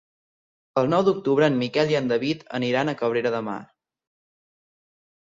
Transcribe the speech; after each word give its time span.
El 0.81 0.89
nou 0.93 1.03
d'octubre 1.07 1.51
en 1.53 1.59
Miquel 1.61 1.95
i 1.95 1.99
en 2.01 2.11
David 2.15 2.43
aniran 2.61 2.93
a 2.95 2.99
Cabrera 3.05 3.37
de 3.39 3.47
Mar. 3.53 3.63